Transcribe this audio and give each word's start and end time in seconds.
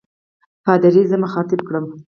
پادري 0.63 1.03
زه 1.11 1.17
مخاطب 1.23 1.59
کړم. 1.67 1.85